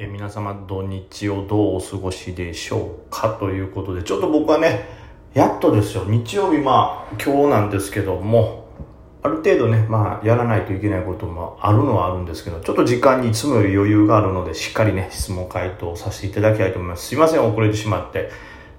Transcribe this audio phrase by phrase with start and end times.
[0.00, 4.84] え皆様土日をどうお過ごしでしょうかということで、ちょっと僕はね、
[5.34, 8.68] やっとですよ、日曜日まあ今日なんですけども、
[9.24, 17.08] ある程度ね、まあやらないといけないこともあるのはあるんですけど、ちょっと時間にいつもより余裕があるので、しっかりね、質問回答させていただきたいと思います。
[17.08, 18.30] すいません、遅れてしまって。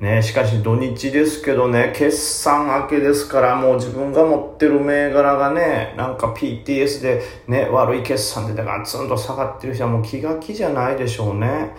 [0.00, 11.74] ね、しかし土日ですけどね、決算明けですから、もう自分が持ってる銘柄がね、なんか PTS でね、悪い決算でガツンと下がってる人はもう気が気じゃないでしょうね。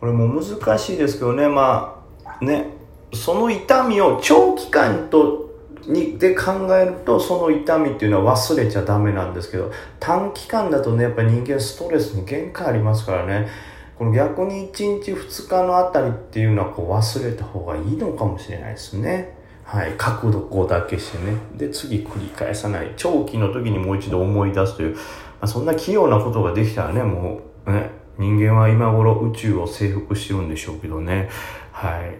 [0.00, 2.70] これもう難しいですけどね、まあ、ね、
[3.12, 5.48] その痛みを長期間と
[5.86, 13.48] にで考えるとその痛みっていうのは忘れちゃダメなんですけど短期間だとねやっぱり人間ストレスに限界ありますからね
[13.98, 19.36] この逆に1日2日のあたりっていうのはこう忘れた方がいいのかもしれないですね。
[19.64, 19.94] はい。
[19.98, 21.36] 角度こうだけしてね。
[21.56, 22.94] で、次繰り返さない。
[22.96, 25.00] 長期の時にもう一度思い出すという、ま
[25.42, 31.28] あ、そんな器用なことができたらね、もうね、人間は今頃宇宙を征服してるんでしょうけどね。
[31.72, 32.18] はい。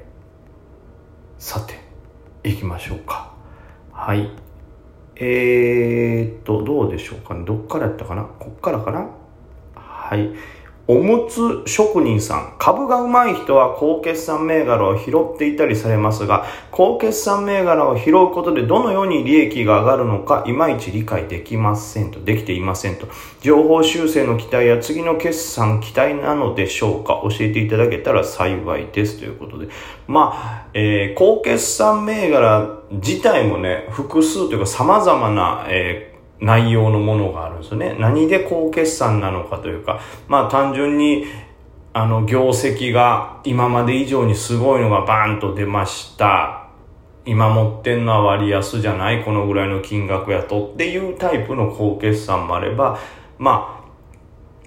[1.38, 1.74] さて、
[2.42, 3.32] 行きましょうか。
[3.92, 4.30] はい。
[5.14, 7.44] えー、っと、どうでしょうかね。
[7.44, 8.24] どっからやったかな？
[8.24, 9.10] こっからかな？
[9.74, 10.32] はい。
[10.90, 12.54] おむつ職人さん。
[12.58, 23.06] 株が上手い人は高決算銘柄を拾っていたりされますが、高決算銘柄を拾うことでどのように利益が上がるのか、いまいち理解できませんと、できていませんと。
[23.42, 27.20] 情報修正の期待や次の決算期待なのでしょうか？
[27.22, 29.68] 教えていただけたら幸いですということで。
[30.06, 36.07] まあ、えー、高決算銘柄自体もね、複数というか様々な、えー
[36.40, 37.96] 内容のものがあるんですよね。
[37.98, 41.24] 何で高決算なのかというか、まあ単純に、
[41.92, 46.68] あの、業績が今まで以上にすごいのがバーンと出ました。
[47.24, 49.24] 今持ってんのは割安じゃない。
[49.24, 50.64] このぐらいの金額やと。
[50.64, 52.98] っていうタイプの高決算もあれば、
[53.38, 53.88] まあ、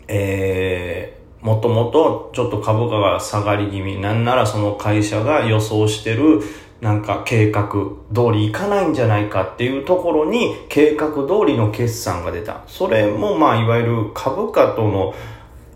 [0.08, 6.42] えー、もともとちょっと株価が下がり気味、なんならその会社が予想してる
[6.82, 7.70] なんか計画
[8.14, 12.64] 通りいかないんじゃないかっていうところに計画通りの決算が出た。
[12.68, 15.14] それもまあいわゆる株価との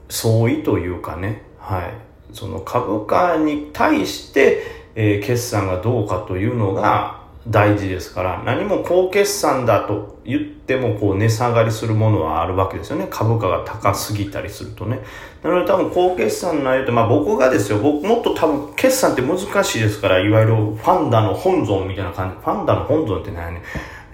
[0.09, 1.93] 相違というかね、はい。
[2.33, 4.63] その株価に対して、
[4.95, 13.07] えー、決算がどうかというのが大事ですから、何も高決算だと言ってもこう値下がりするものはあるわけですよね。
[13.09, 14.99] 株価が高すぎたりするとね。
[15.43, 22.43] なので多分高決算の内容って、まあ僕がですよ、僕もっと多分決算って難しいですから、いわゆるファンダの本尊みたいな感じ。
[22.43, 23.61] ファンダの本尊って何やねん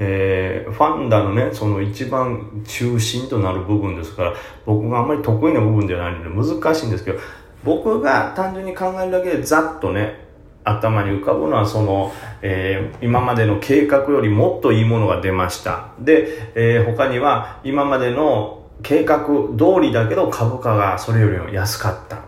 [0.03, 4.33] えー、ファンダのね、その一番中心となる部分ですから、
[4.65, 7.19] 僕があんまり得意な部分ではないので難しいんですけど、
[7.63, 10.20] 僕が単純に考えるだけでざっとね、
[10.63, 12.11] 頭に浮かぶのはその、
[12.41, 15.89] えー、今までの計画よりもっといいものが出ました。
[15.99, 19.25] で、えー、他には今までの計画
[19.57, 22.21] 通りだけど株価がそれよりも安かった。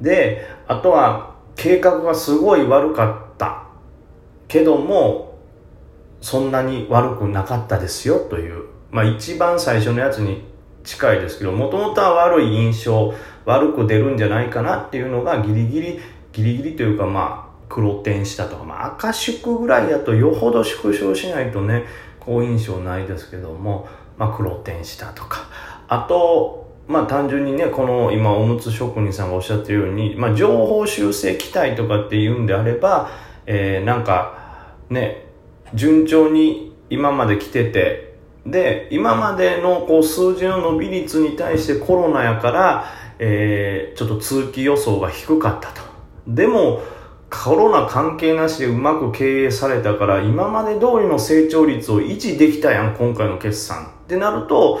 [0.00, 3.64] で、あとは計画がすごい悪かった
[4.48, 5.38] けども、
[6.20, 10.42] そんなに悪くなかったですよという、まあ一番最初のやつに
[10.84, 13.14] 近いですけど、もともとは悪い印象、
[13.44, 16.00] 悪く出るんじゃないかなっていうのがギリギリ、
[16.32, 17.43] ギリギリというかまあ
[17.74, 21.82] 黒点したとか、まあ、赤縮ぐらいだとよほど縮小しないとね、
[22.20, 25.48] 好印象ないですけども、まあ、黒点したとか。
[25.88, 33.10] あと、まあ単純にね、この今おむつ職人さんがおっしゃってるように、まあ情報修正期待とかって言うんであれば、
[33.46, 34.38] えー、なんか
[34.90, 35.24] ね、
[35.74, 38.14] 順調に今まで来てて、
[38.46, 42.84] で、今までのこう数字の伸び率に対してコロナやから、
[43.18, 45.82] えー、ちょっと通期予想が低かったと。
[46.28, 46.82] でも、
[47.44, 53.92] コロナ関係なしでうまく経営されたから今まで通りの成長率を維持できたやん今回の決算。
[54.04, 54.80] ってなると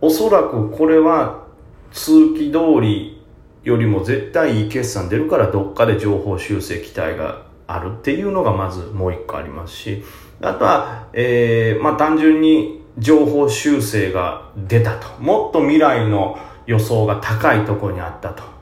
[0.00, 1.44] おそらくこれは
[1.92, 3.24] 通期通り
[3.62, 10.04] よりも絶対いい決算出るからどっかで情報修正期待があるっていうのがまずもう一個ありますし。
[10.40, 15.08] あとは、えー、まあ単純に情報修正が出たと。
[15.20, 18.53] もっと未来の予想が高いところにあったと。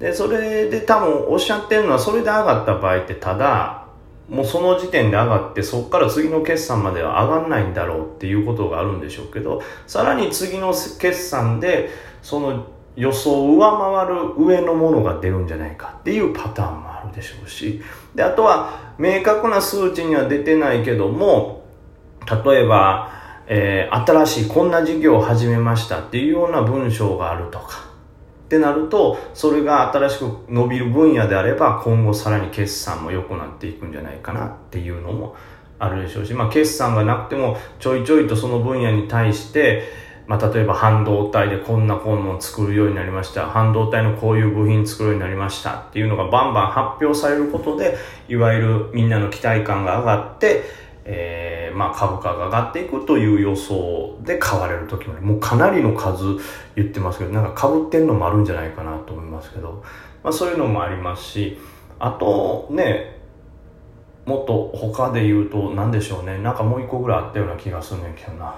[0.00, 3.84] で、それで多分おっしゃってるのは、それで上がった場合ってただ、
[4.30, 11.90] もうその時点で上がって、そこから次の決算までは上がんないんだろうっていうことがあるんでしょうけど、さらに次の決算で、
[12.22, 12.66] その
[12.96, 17.82] 予想を上回る上のものが出るんじゃないかっていうパターンもあるでしょうし、
[18.14, 21.64] で、あとは、明確な数値には出てないけども、
[22.44, 23.10] 例えば、
[23.46, 27.89] えー、新しいこんな事業を始めましたっていうような文章があるとか、
[28.50, 35.36] ってなると、それが新しく伸びる分野であれば、今後さらに決算も良くなっていくんじゃないかなっていうのも
[35.78, 39.84] あるでしょうし、まあ決算がなくても、ちょいちょいとその分野に対して、
[40.26, 43.46] まあ、例えば半導体でこんなこんなの作るようになりました。
[43.46, 47.96] 半導体のこういう部品作るようになりましたっていうのがバンバン発表されることで、
[48.28, 50.64] いわゆるみんなの期待感が上がって、
[51.04, 56.24] えー、まあ株価が上がっていくという予想で買われる時ももうかなりの数
[56.76, 59.82] 言ってますけど、なんか被ってんのもあるんじゃないかなと思いますけど、
[60.22, 61.58] まあそういうのもありますし、
[61.98, 63.18] あとね、
[64.26, 68.54] もっと他で言うと何でしょうね、なんかもう一個ぐらいあったような気がするねんけどな。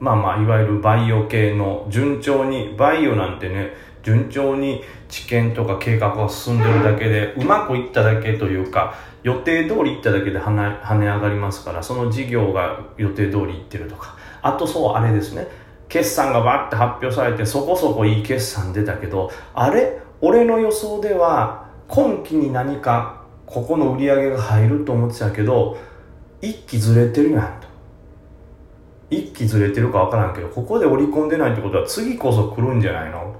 [0.00, 3.72] まあまあいわゆるバイオ系の順調にバイオなんてね
[4.04, 10.50] 順調に知見とか計画が進んでるだけでうまくいっただけというか予定通りいっただけで跳
[10.98, 14.16] ね上がりますからその事業が予定通りいってるとか。
[14.42, 15.48] あとそうあれですね。
[15.88, 20.00] 決算がバッて発表されてそこそこいい決算出たけどあれ？
[20.20, 25.78] 俺の予想では今期に何かここの売り上げが入ると思ってたけど
[26.42, 27.68] 一気ずれてるやんと。
[29.10, 33.36] 一気ずれてるか分からんけどここで織り込んでないってことは次こそ来るんじゃないの？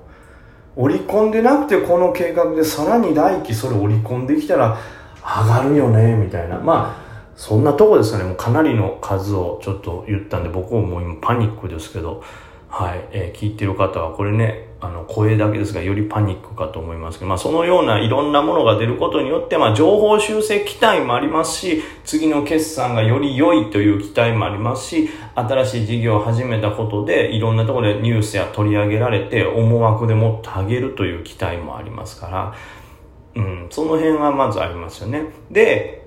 [0.76, 4.78] 織り込んでなくてこの計画でさらに来期それ織り込んできたら
[5.22, 6.58] 上がるよねみたいな。
[6.58, 7.04] まあ
[7.36, 8.24] そんなとこですよね。
[8.24, 12.22] もうかなりの数をちょっと言ったんで僕ももう今パニックですけど。
[12.76, 32.54] はい、えー、聞いてる方はこれねあの声だけですがよりパニックかと思いますけど、まあ、そのようないろんなものが出ることによって、まあ、情報修正期待もありますし次の決算がより良いという期待もありますし新しい事業を始めたことでいろんなところでニュースや取り上げられて思惑でもっと上げるという期待もありますから、
[33.36, 35.24] うん、その辺はまずありますよね。
[35.50, 36.03] で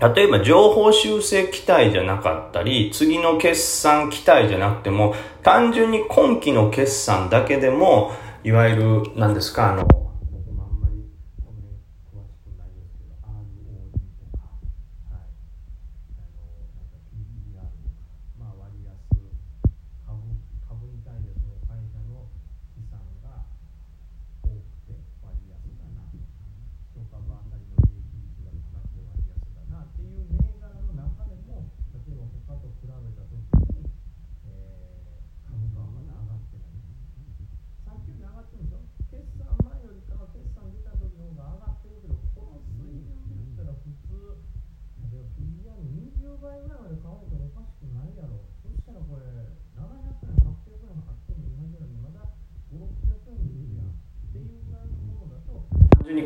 [0.00, 8.12] 例えば情報修正期待じゃなかったり、次の決算期待じゃなくても、単純に今期の決算だけでも、
[8.42, 10.01] いわゆる、何ですか、あの、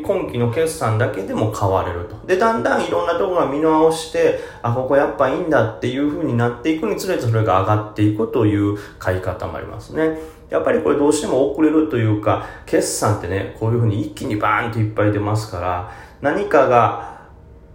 [0.07, 2.15] 今期の決算だけでも買われると。
[2.25, 10.17] で、だんだんいろんなところが見直して、あ、ここやっぱいいんだっていう風になっていくにつれてそれが上がっていくという買い方もありますね。
[10.49, 17.17] やっぱりこれどうしても遅れるというか、決算ってね、こういう風に一気にバーンといっぱい出ますから、何かが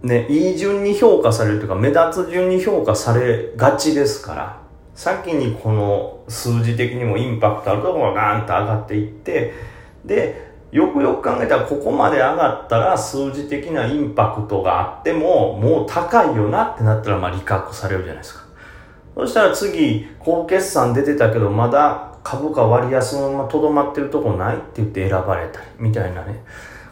[0.01, 4.63] ね、いい順に評価されるというか、目立つ順に評価されがちですから、
[4.95, 9.53] 先にこの数字的にもインパクトあるところがガーンと上がっていって、
[10.03, 18.43] で、よくよく考えたらここまで上がったら数字的なインパクトがあってももう高いよなってなったらまあ利確されるじゃないですか。
[19.15, 26.43] そしたら次、高決算出てたけどまだ株価割安のままとどまってるとこないって言って選ばれたりみたいなね、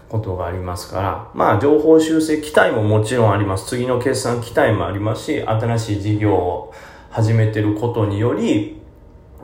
[0.07, 3.65] ことがありますから、まあ情報修正期待ももちろんあります。
[3.65, 6.73] 次の決算期待もありますし、新しい事業を
[7.09, 8.80] 始めてることにより、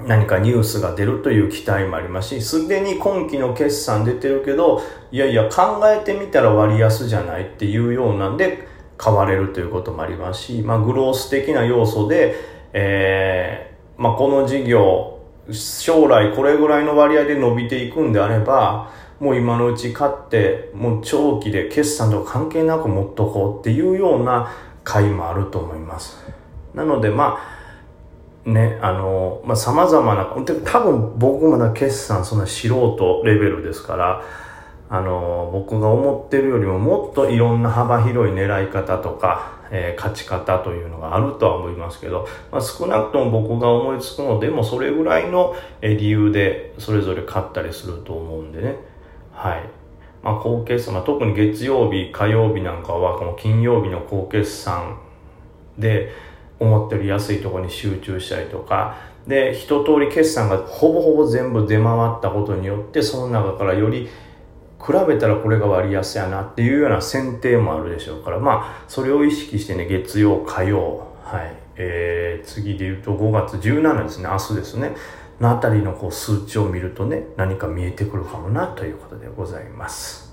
[0.05, 8.67] 何かニュースが出るという期待もありますし、すでに今期の決算出てるけど、いやいや考えてみたら割安じゃないっていうようなんで
[8.98, 12.36] 買われるということもありますし、まあグロース的な要素で、
[12.74, 15.19] えー、まあこの事業、
[15.51, 24.51] 将来これぐらいの割合で伸びていくんであれば、もう今のうち買って、もう長期で決算と関係なく持っとこうっていうような
[24.83, 26.17] 買いもあると思います。
[26.75, 27.66] なのでまあ、
[28.48, 34.24] ね、あの、まあ、様々な、多分僕まだ決算そんな素人レベルですから、
[34.89, 48.77] あの、僕が思ってるよりももっといろんな幅広い狙い方とか、えー、勝ち方というのがあるとは思いますけど、まあ、少なくとも僕が思いつくのでもそれぐらいの理由でそれぞれ勝ったりすると思うんでね。
[49.34, 49.70] はい。
[50.24, 54.98] まあ、高決算、まあ、特に月曜日、火曜日なんかはこの金曜日の高決算
[55.77, 56.12] で、
[56.59, 58.97] 思ってる安いとこに集中したりとか。
[59.27, 64.07] で一通り決算がほぼほぼ全部出回ったことによってその中からより
[64.79, 68.39] 比べたらこれが割安やなっていうような選定もあるでしょうから。
[68.39, 71.53] まあそれを意識してね月曜火曜はい。
[71.79, 74.29] えー、次で言うと5月17ですね。
[74.29, 74.95] 明日ですね。
[75.39, 80.26] のあたりのこう数値を見るとね何か見えてくるかもなということでございます。